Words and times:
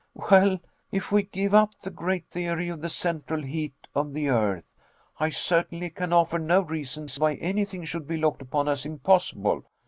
"Well, 0.15 0.59
if 0.91 1.11
we 1.11 1.21
give 1.21 1.53
up 1.53 1.75
the 1.79 1.91
great 1.91 2.25
theory 2.25 2.69
of 2.69 2.81
the 2.81 2.89
central 2.89 3.43
heat 3.43 3.75
of 3.93 4.13
the 4.15 4.29
earth, 4.29 4.65
I 5.19 5.29
certainly 5.29 5.91
can 5.91 6.11
offer 6.11 6.39
no 6.39 6.61
reasons 6.61 7.19
why 7.19 7.35
anything 7.35 7.85
should 7.85 8.07
be 8.07 8.17
looked 8.17 8.41
upon 8.41 8.67
as 8.67 8.83
impossible." 8.83 9.67